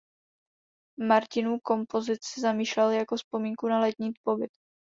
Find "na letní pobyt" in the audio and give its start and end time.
3.67-4.49